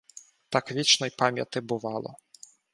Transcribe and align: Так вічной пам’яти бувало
Так 0.53 0.71
вічной 0.77 1.13
пам’яти 1.19 1.61
бувало 1.75 2.15